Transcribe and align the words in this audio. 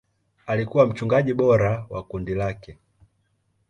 Alikuwa 0.47 0.85
mchungaji 0.87 1.33
bora 1.33 1.85
wa 1.89 2.03
kundi 2.03 2.33
lake. 2.35 2.77